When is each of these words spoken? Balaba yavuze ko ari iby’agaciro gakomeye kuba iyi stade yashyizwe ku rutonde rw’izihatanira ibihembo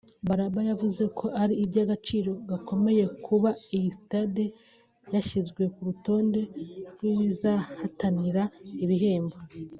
Balaba 0.27 0.59
yavuze 0.69 1.03
ko 1.17 1.25
ari 1.41 1.53
iby’agaciro 1.63 2.31
gakomeye 2.49 3.03
kuba 3.25 3.49
iyi 3.75 3.89
stade 3.99 4.45
yashyizwe 5.13 5.63
ku 5.73 5.79
rutonde 5.87 6.41
rw’izihatanira 6.91 8.43
ibihembo 8.83 9.37